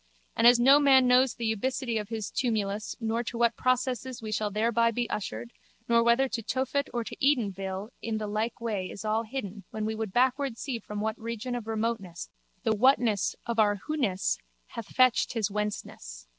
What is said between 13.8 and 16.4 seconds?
whoness hath fetched his whenceness.